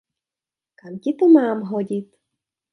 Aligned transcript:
Kam 0.79 0.95
ti 1.01 1.11
to 1.17 1.25
mám 1.35 1.59
hodit? 1.69 2.07